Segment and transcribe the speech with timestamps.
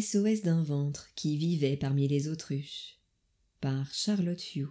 [0.00, 2.98] SOS d'un ventre qui vivait parmi les autruches
[3.60, 4.70] par Charlotte Hugh.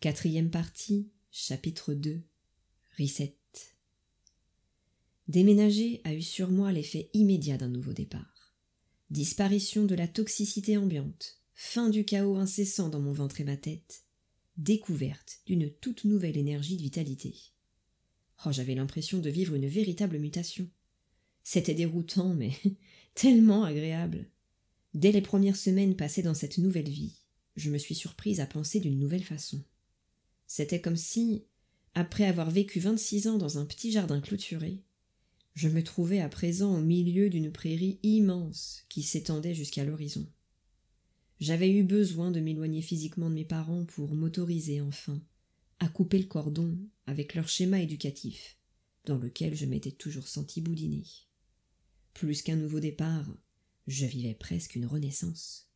[0.00, 2.20] Quatrième partie, chapitre 2
[2.98, 3.36] Reset.
[5.28, 8.56] Déménager a eu sur moi l'effet immédiat d'un nouveau départ.
[9.10, 14.02] Disparition de la toxicité ambiante, fin du chaos incessant dans mon ventre et ma tête,
[14.56, 17.36] découverte d'une toute nouvelle énergie de vitalité.
[18.46, 20.68] Oh, j'avais l'impression de vivre une véritable mutation.
[21.48, 22.50] C'était déroutant, mais
[23.14, 24.26] tellement agréable.
[24.94, 27.20] Dès les premières semaines passées dans cette nouvelle vie,
[27.54, 29.62] je me suis surprise à penser d'une nouvelle façon.
[30.48, 31.44] C'était comme si,
[31.94, 34.82] après avoir vécu vingt-six ans dans un petit jardin clôturé,
[35.54, 40.26] je me trouvais à présent au milieu d'une prairie immense qui s'étendait jusqu'à l'horizon.
[41.38, 45.22] J'avais eu besoin de m'éloigner physiquement de mes parents pour m'autoriser enfin
[45.78, 46.76] à couper le cordon
[47.06, 48.58] avec leur schéma éducatif,
[49.04, 51.04] dans lequel je m'étais toujours senti boudiner.
[52.16, 53.26] Plus qu'un nouveau départ,
[53.86, 55.68] je vivais presque une renaissance.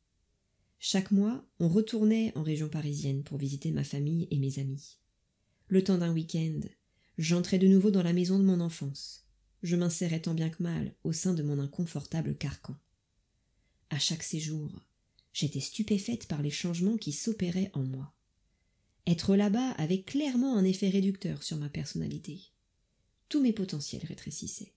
[0.79, 4.97] Chaque mois, on retournait en région parisienne pour visiter ma famille et mes amis.
[5.69, 6.61] Le temps d'un week-end,
[7.19, 9.27] j'entrais de nouveau dans la maison de mon enfance.
[9.63, 12.79] Je m'insérais tant bien que mal au sein de mon inconfortable carcan.
[13.91, 14.71] À chaque séjour,
[15.35, 18.15] j'étais stupéfaite par les changements qui s'opéraient en moi.
[19.07, 22.41] Être là-bas avait clairement un effet réducteur sur ma personnalité.
[23.29, 24.73] Tous mes potentiels rétrécissaient.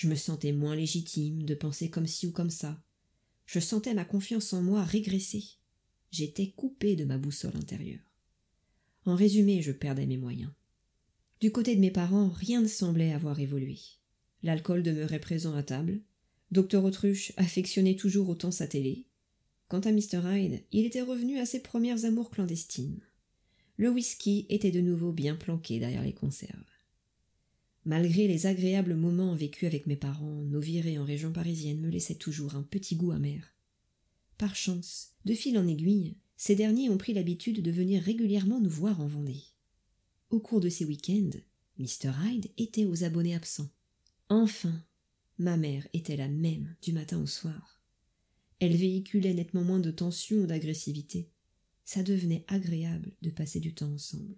[0.00, 2.82] Je me sentais moins légitime de penser comme ci ou comme ça.
[3.44, 5.44] Je sentais ma confiance en moi régresser.
[6.10, 8.00] J'étais coupée de ma boussole intérieure.
[9.04, 10.52] En résumé, je perdais mes moyens.
[11.42, 13.76] Du côté de mes parents, rien ne semblait avoir évolué.
[14.42, 16.00] L'alcool demeurait présent à table.
[16.50, 19.04] Docteur Autruche affectionnait toujours autant sa télé.
[19.68, 20.22] Quant à Mr.
[20.24, 23.02] Hyde, il était revenu à ses premières amours clandestines.
[23.76, 26.79] Le whisky était de nouveau bien planqué derrière les conserves.
[27.86, 32.14] Malgré les agréables moments vécus avec mes parents, nos virées en région parisienne me laissaient
[32.14, 33.54] toujours un petit goût amer.
[34.36, 38.70] Par chance, de fil en aiguille, ces derniers ont pris l'habitude de venir régulièrement nous
[38.70, 39.42] voir en Vendée.
[40.30, 41.38] Au cours de ces week-ends,
[41.78, 42.12] Mr.
[42.24, 43.70] Hyde était aux abonnés absents.
[44.28, 44.84] Enfin,
[45.38, 47.82] ma mère était la même du matin au soir.
[48.58, 51.30] Elle véhiculait nettement moins de tension ou d'agressivité.
[51.84, 54.36] Ça devenait agréable de passer du temps ensemble.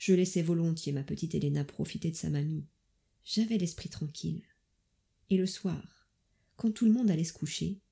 [0.00, 2.64] Je laissais volontiers ma petite Héléna profiter de sa mamie.
[3.22, 4.42] J'avais l'esprit tranquille.
[5.28, 6.08] Et le soir,
[6.56, 7.82] quand tout le monde allait se coucher,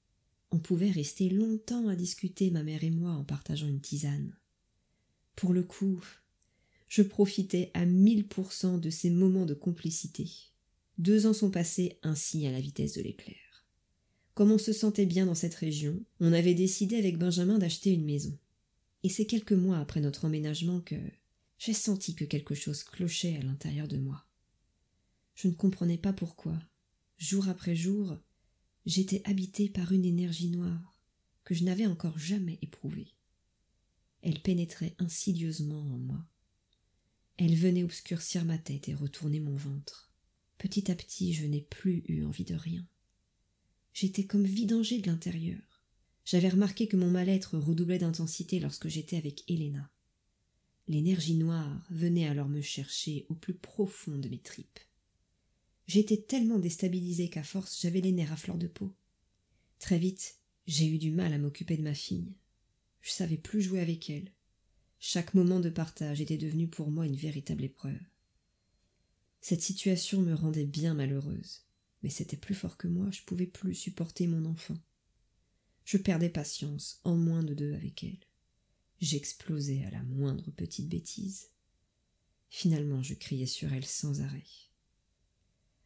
[0.51, 4.35] on pouvait rester longtemps à discuter, ma mère et moi, en partageant une tisane.
[5.37, 6.03] Pour le coup,
[6.89, 10.31] je profitais à mille pour cent de ces moments de complicité.
[10.97, 13.67] Deux ans sont passés ainsi à la vitesse de l'éclair.
[14.33, 18.07] Comme on se sentait bien dans cette région, on avait décidé avec Benjamin d'acheter une
[18.07, 18.35] maison.
[19.03, 20.97] Et c'est quelques mois après notre emménagement que
[21.59, 24.27] j'ai senti que quelque chose clochait à l'intérieur de moi.
[25.35, 26.59] Je ne comprenais pas pourquoi.
[27.17, 28.17] Jour après jour,
[28.87, 30.97] j'étais habité par une énergie noire
[31.45, 33.15] que je n'avais encore jamais éprouvée.
[34.23, 36.27] Elle pénétrait insidieusement en moi.
[37.37, 40.13] Elle venait obscurcir ma tête et retourner mon ventre.
[40.59, 42.87] Petit à petit, je n'ai plus eu envie de rien.
[43.93, 45.83] J'étais comme vidangé de l'intérieur.
[46.25, 49.91] J'avais remarqué que mon mal-être redoublait d'intensité lorsque j'étais avec Héléna.
[50.89, 54.81] L'énergie noire venait alors me chercher au plus profond de mes tripes.
[55.87, 58.95] J'étais tellement déstabilisé qu'à force j'avais les nerfs à fleur de peau.
[59.79, 62.33] Très vite, j'ai eu du mal à m'occuper de ma fille.
[63.03, 64.33] Je savais plus jouer avec elle.
[64.99, 68.01] Chaque moment de partage était devenu pour moi une véritable épreuve.
[69.41, 71.67] Cette situation me rendait bien malheureuse,
[72.03, 74.77] mais c'était plus fort que moi, je pouvais plus supporter mon enfant.
[75.85, 78.28] Je perdais patience en moins de deux avec elle.
[79.01, 81.51] J'explosais à la moindre petite bêtise.
[82.51, 84.47] Finalement, je criais sur elle sans arrêt.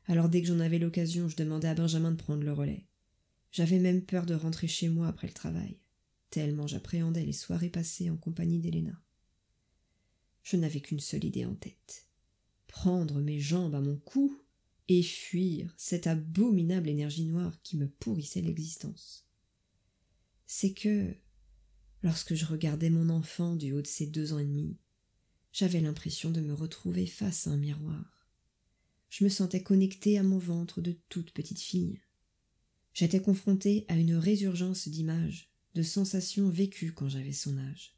[0.06, 2.86] Alors dès que j'en avais l'occasion, je demandais à Benjamin de prendre le relais.
[3.50, 5.78] J'avais même peur de rentrer chez moi après le travail,
[6.30, 8.98] tellement j'appréhendais les soirées passées en compagnie d'Héléna.
[10.42, 12.06] Je n'avais qu'une seule idée en tête
[12.72, 14.34] prendre mes jambes à mon cou
[14.88, 19.26] et fuir cette abominable énergie noire qui me pourrissait l'existence.
[20.46, 21.14] C'est que,
[22.02, 24.76] lorsque je regardais mon enfant du haut de ses deux ans et demi,
[25.52, 28.28] j'avais l'impression de me retrouver face à un miroir.
[29.10, 32.00] Je me sentais connectée à mon ventre de toute petite fille.
[32.94, 37.94] J'étais confrontée à une résurgence d'images, de sensations vécues quand j'avais son âge.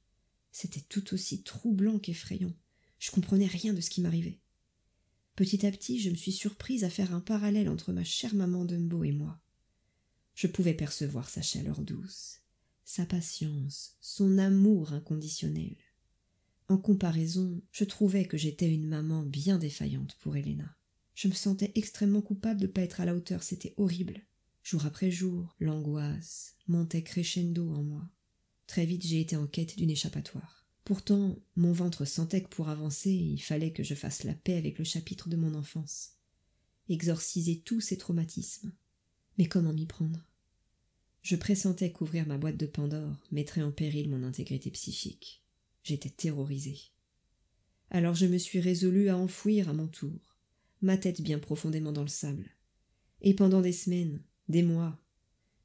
[0.51, 2.55] C'était tout aussi troublant qu'effrayant.
[2.99, 4.41] Je comprenais rien de ce qui m'arrivait.
[5.37, 8.65] Petit à petit, je me suis surprise à faire un parallèle entre ma chère maman
[8.65, 9.41] Dumbo et moi.
[10.35, 12.41] Je pouvais percevoir sa chaleur douce,
[12.85, 15.77] sa patience, son amour inconditionnel.
[16.69, 20.77] En comparaison, je trouvais que j'étais une maman bien défaillante pour Helena.
[21.15, 24.23] Je me sentais extrêmement coupable de ne pas être à la hauteur, c'était horrible.
[24.63, 28.09] Jour après jour, l'angoisse montait crescendo en moi.
[28.67, 30.67] Très vite j'ai été en quête d'une échappatoire.
[30.85, 34.79] Pourtant, mon ventre sentait que pour avancer, il fallait que je fasse la paix avec
[34.79, 36.13] le chapitre de mon enfance,
[36.89, 38.73] exorciser tous ces traumatismes.
[39.39, 40.27] Mais comment m'y prendre?
[41.25, 45.43] Je pressentais qu'ouvrir ma boîte de Pandore mettrait en péril mon intégrité psychique.
[45.83, 46.79] J'étais terrorisée.
[47.91, 50.37] Alors je me suis résolue à enfouir à mon tour,
[50.83, 52.51] ma tête bien profondément dans le sable.
[53.23, 55.01] Et pendant des semaines, des mois,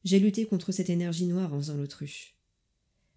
[0.06, 2.38] j'ai lutté contre cette énergie noire en faisant l'autruche.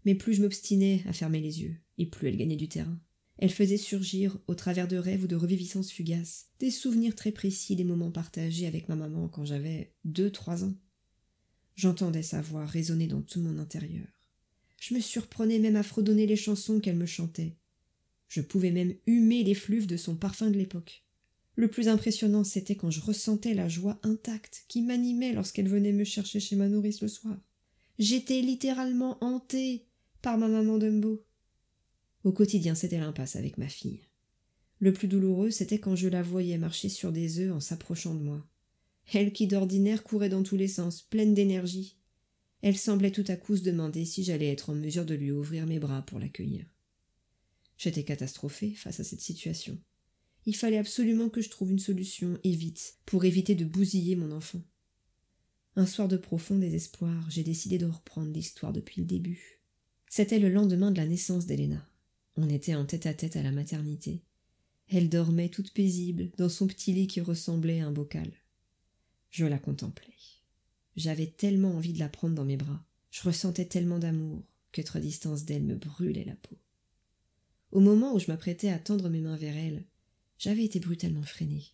[0.05, 3.01] Mais plus je m'obstinais à fermer les yeux, et plus elle gagnait du terrain.
[3.39, 7.77] Elle faisait surgir, au travers de rêves ou de reviviscences fugaces, des souvenirs très précis
[7.77, 10.75] des moments partagés avec ma maman quand j'avais deux, trois ans.
[11.75, 14.07] J'entendais sa voix résonner dans tout mon intérieur.
[14.81, 17.57] Je me surprenais même à fredonner les chansons qu'elle me chantait.
[18.29, 21.05] Je pouvais même humer les fluves de son parfum de l'époque.
[21.55, 26.05] Le plus impressionnant, c'était quand je ressentais la joie intacte qui m'animait lorsqu'elle venait me
[26.05, 27.37] chercher chez ma nourrice le soir.
[27.99, 29.87] J'étais littéralement hantée
[30.23, 31.25] par ma maman Dumbo.
[32.25, 34.01] Au quotidien, c'était l'impasse avec ma fille.
[34.79, 38.23] Le plus douloureux, c'était quand je la voyais marcher sur des œufs en s'approchant de
[38.23, 38.47] moi.
[39.13, 41.97] Elle qui d'ordinaire courait dans tous les sens, pleine d'énergie.
[42.63, 45.67] Elle semblait tout à coup se demander si j'allais être en mesure de lui ouvrir
[45.67, 46.65] mes bras pour l'accueillir.
[47.77, 49.79] J'étais catastrophée face à cette situation.
[50.47, 54.31] Il fallait absolument que je trouve une solution, et vite, pour éviter de bousiller mon
[54.33, 54.63] enfant.
[55.75, 59.61] Un soir de profond désespoir, j'ai décidé de reprendre l'histoire depuis le début.
[60.09, 61.89] C'était le lendemain de la naissance d'Héléna.
[62.37, 64.23] On était en tête à tête à la maternité.
[64.89, 68.31] Elle dormait toute paisible dans son petit lit qui ressemblait à un bocal.
[69.33, 70.15] Je la contemplais.
[70.95, 75.01] J'avais tellement envie de la prendre dans mes bras, je ressentais tellement d'amour qu'être à
[75.01, 76.59] distance d'elle me brûlait la peau.
[77.71, 79.87] Au moment où je m'apprêtais à tendre mes mains vers elle,
[80.39, 81.65] j'avais été brutalement freinée.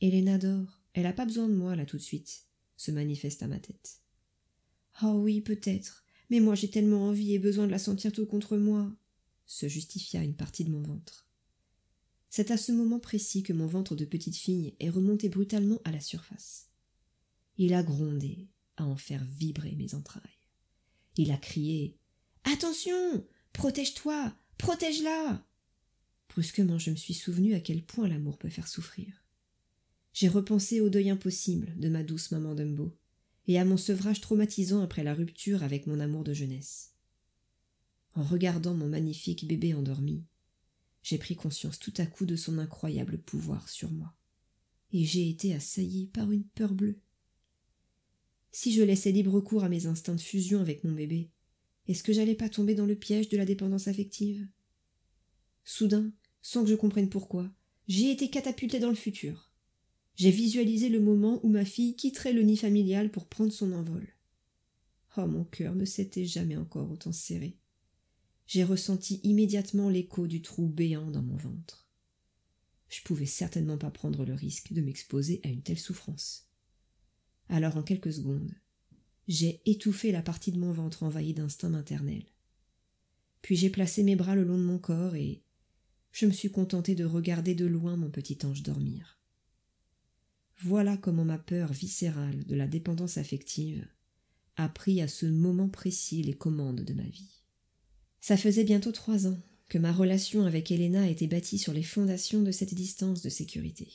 [0.00, 2.46] Hélène dort, elle n'a pas besoin de moi là tout de suite,
[2.76, 4.00] se manifeste à ma tête.
[5.02, 8.56] Oh oui, peut-être, mais moi j'ai tellement envie et besoin de la sentir tout contre
[8.56, 8.94] moi
[9.46, 11.25] se justifia une partie de mon ventre.
[12.36, 15.90] C'est à ce moment précis que mon ventre de petite fille est remonté brutalement à
[15.90, 16.68] la surface.
[17.56, 20.42] Il a grondé à en faire vibrer mes entrailles.
[21.16, 21.96] Il a crié
[22.44, 23.24] Attention
[23.54, 25.46] Protège-toi Protège-la
[26.28, 29.24] Brusquement, je me suis souvenu à quel point l'amour peut faire souffrir.
[30.12, 32.94] J'ai repensé au deuil impossible de ma douce maman Dumbo
[33.46, 36.92] et à mon sevrage traumatisant après la rupture avec mon amour de jeunesse.
[38.14, 40.26] En regardant mon magnifique bébé endormi,
[41.06, 44.12] j'ai pris conscience tout à coup de son incroyable pouvoir sur moi,
[44.92, 46.98] et j'ai été assailli par une peur bleue.
[48.50, 51.30] Si je laissais libre cours à mes instincts de fusion avec mon bébé,
[51.86, 54.48] est-ce que j'allais pas tomber dans le piège de la dépendance affective?
[55.62, 56.10] Soudain,
[56.42, 57.54] sans que je comprenne pourquoi,
[57.86, 59.52] j'ai été catapulté dans le futur.
[60.16, 64.08] J'ai visualisé le moment où ma fille quitterait le nid familial pour prendre son envol.
[65.16, 67.56] Oh, mon cœur ne s'était jamais encore autant serré
[68.46, 71.86] j'ai ressenti immédiatement l'écho du trou béant dans mon ventre.
[72.88, 76.48] Je pouvais certainement pas prendre le risque de m'exposer à une telle souffrance.
[77.48, 78.54] Alors en quelques secondes,
[79.28, 82.24] j'ai étouffé la partie de mon ventre envahie d'instinct maternel.
[83.42, 85.42] Puis j'ai placé mes bras le long de mon corps et
[86.12, 89.20] je me suis contenté de regarder de loin mon petit ange dormir.
[90.62, 93.86] Voilà comment ma peur viscérale de la dépendance affective
[94.56, 97.42] a pris à ce moment précis les commandes de ma vie.
[98.26, 102.42] Ça faisait bientôt trois ans que ma relation avec Helena était bâtie sur les fondations
[102.42, 103.86] de cette distance de sécurité.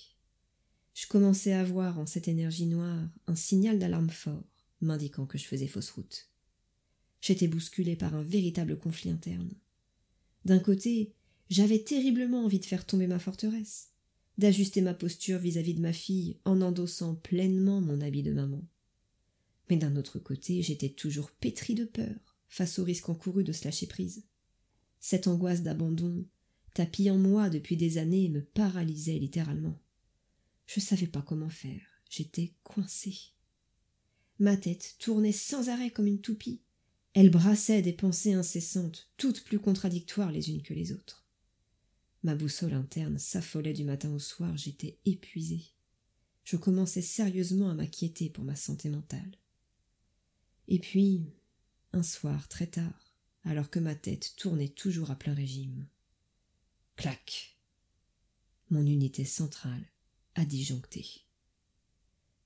[0.94, 4.46] Je commençais à voir en cette énergie noire un signal d'alarme fort,
[4.80, 6.30] m'indiquant que je faisais fausse route.
[7.20, 9.52] J'étais bousculé par un véritable conflit interne.
[10.46, 11.12] D'un côté,
[11.50, 13.90] j'avais terriblement envie de faire tomber ma forteresse,
[14.38, 18.66] d'ajuster ma posture vis-à-vis -vis de ma fille en endossant pleinement mon habit de maman.
[19.70, 23.64] Mais d'un autre côté, j'étais toujours pétri de peur face au risque encouru de se
[23.64, 24.26] lâcher prise.
[25.00, 26.28] Cette angoisse d'abandon,
[26.74, 29.82] tapie en moi depuis des années, me paralysait littéralement.
[30.68, 33.18] Je ne savais pas comment faire, j'étais coincée.
[34.38, 36.62] Ma tête tournait sans arrêt comme une toupie.
[37.14, 41.26] Elle brassait des pensées incessantes, toutes plus contradictoires les unes que les autres.
[42.24, 45.64] Ma boussole interne s'affolait du matin au soir, j'étais épuisée.
[46.44, 49.38] Je commençais sérieusement à m'inquiéter pour ma santé mentale.
[50.68, 51.26] Et puis,
[51.94, 55.88] un soir très tard, alors que ma tête tournait toujours à plein régime.
[56.96, 57.58] Clac.
[58.70, 59.86] Mon unité centrale
[60.36, 61.26] a disjoncté.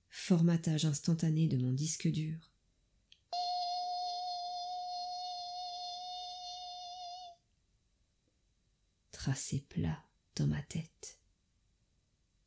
[0.10, 2.52] Formatage instantané de mon disque dur.
[9.12, 10.04] Tracé plat
[10.36, 11.20] dans ma tête.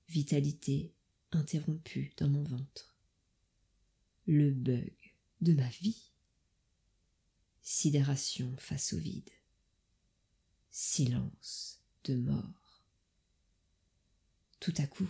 [0.08, 0.94] Vitalité
[1.32, 2.96] interrompue dans mon ventre.
[4.26, 4.92] le bug
[5.40, 6.12] de ma vie.
[7.70, 9.28] Sidération face au vide.
[10.70, 12.82] Silence de mort.
[14.58, 15.06] Tout à coup,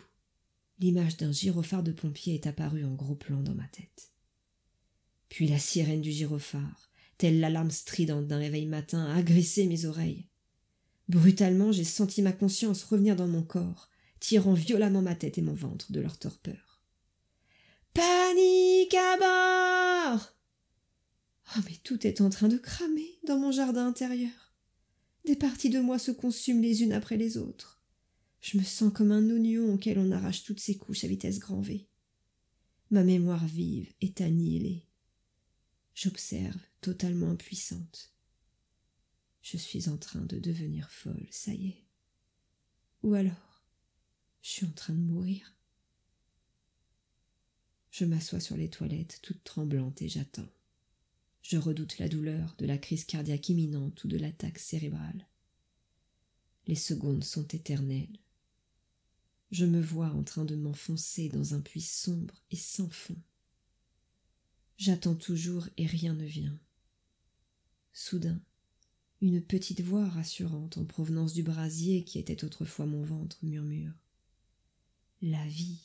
[0.80, 4.10] l'image d'un gyrophare de pompier est apparue en gros plan dans ma tête.
[5.28, 10.26] Puis la sirène du gyrophare, telle l'alarme stridente d'un réveil matin, a agressé mes oreilles.
[11.08, 13.88] Brutalement, j'ai senti ma conscience revenir dans mon corps,
[14.18, 16.82] tirant violemment ma tête et mon ventre de leur torpeur.
[17.94, 19.16] Panique à
[20.16, 20.37] bord
[21.56, 24.54] Oh, mais tout est en train de cramer dans mon jardin intérieur.
[25.24, 27.82] Des parties de moi se consument les unes après les autres.
[28.40, 31.60] Je me sens comme un oignon auquel on arrache toutes ses couches à vitesse grand
[31.60, 31.88] V.
[32.90, 34.86] Ma mémoire vive est annihilée.
[35.94, 38.14] J'observe, totalement impuissante.
[39.42, 41.84] Je suis en train de devenir folle, ça y est.
[43.02, 43.64] Ou alors,
[44.42, 45.54] je suis en train de mourir.
[47.90, 50.48] Je m'assois sur les toilettes, toute tremblante, et j'attends.
[51.48, 55.26] Je redoute la douleur de la crise cardiaque imminente ou de l'attaque cérébrale.
[56.66, 58.18] Les secondes sont éternelles.
[59.50, 63.16] Je me vois en train de m'enfoncer dans un puits sombre et sans fond.
[64.76, 66.60] J'attends toujours et rien ne vient.
[67.94, 68.42] Soudain,
[69.22, 73.94] une petite voix rassurante en provenance du brasier qui était autrefois mon ventre murmure.
[75.22, 75.80] La vie.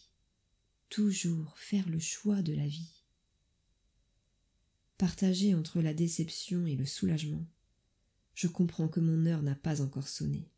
[0.89, 3.02] Toujours faire le choix de la vie.
[4.97, 7.45] Partagé entre la déception et le soulagement,
[8.35, 10.50] je comprends que mon heure n'a pas encore sonné.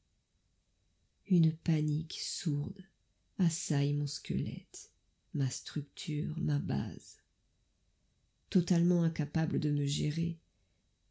[1.28, 2.84] Une panique sourde
[3.38, 4.92] assaille mon squelette,
[5.34, 7.18] ma structure, ma base.
[8.50, 10.40] Totalement incapable de me gérer,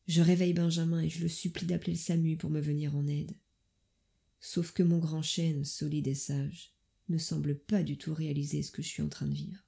[0.06, 3.36] je réveille Benjamin et je le supplie d'appeler le SAMU pour me venir en aide.
[4.40, 6.74] Sauf que mon grand chêne, solide et sage,
[7.08, 9.64] ne semble pas du tout réaliser ce que je suis en train de vivre.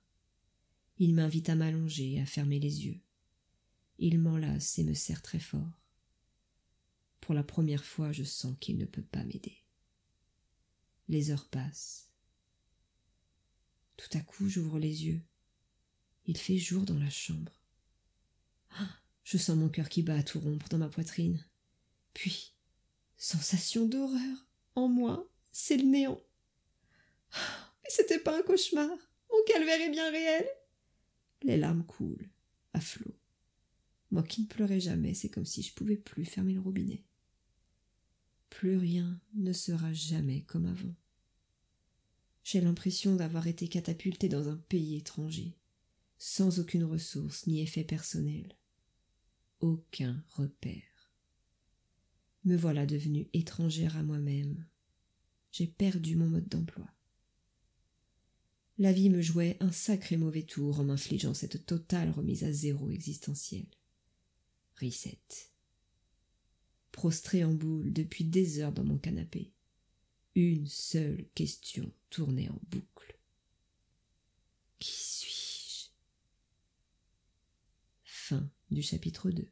[0.98, 3.00] Il m'invite à m'allonger et à fermer les yeux.
[3.98, 5.82] Il m'enlace et me serre très fort.
[7.20, 9.64] Pour la première fois, je sens qu'il ne peut pas m'aider.
[11.08, 12.10] Les heures passent.
[13.96, 15.22] Tout à coup, j'ouvre les yeux.
[16.26, 17.62] Il fait jour dans la chambre.
[18.70, 21.44] Ah je sens mon cœur qui bat tout rompre dans ma poitrine.
[22.14, 22.54] Puis,
[23.16, 24.46] sensation d'horreur.
[24.76, 26.20] En moi, c'est le néant.
[27.32, 28.88] Mais c'était pas un cauchemar.
[29.32, 30.46] Mon calvaire est bien réel.
[31.42, 32.30] Les larmes coulent,
[32.72, 33.15] à flot.
[34.10, 37.04] Moi qui ne pleurais jamais, c'est comme si je pouvais plus fermer le robinet.
[38.50, 40.94] Plus rien ne sera jamais comme avant.
[42.44, 45.56] J'ai l'impression d'avoir été catapulté dans un pays étranger,
[46.18, 48.56] sans aucune ressource ni effet personnel
[49.60, 50.82] aucun repère.
[52.44, 54.66] Me voilà devenue étrangère à moi-même.
[55.50, 56.88] J'ai perdu mon mode d'emploi.
[58.78, 62.90] La vie me jouait un sacré mauvais tour en m'infligeant cette totale remise à zéro
[62.90, 63.66] existentielle.
[64.80, 65.18] Reset.
[66.92, 69.52] Prostré en boule depuis des heures dans mon canapé.
[70.34, 73.18] Une seule question tournait en boucle.
[74.78, 75.90] Qui suis-je?
[78.04, 79.48] Fin du chapitre 2.